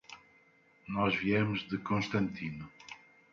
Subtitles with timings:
[0.95, 2.65] Nós viemos de Constantino.